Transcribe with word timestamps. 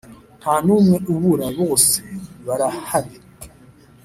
Nta 0.39 0.53
numwe 0.65 0.95
ubura 1.13 1.47
bose 1.59 1.95
barahari 2.45 3.15